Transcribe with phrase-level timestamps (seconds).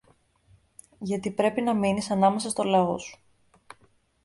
[0.99, 3.19] Γιατί πρέπει να μείνεις ανάμεσα στο λαό σου.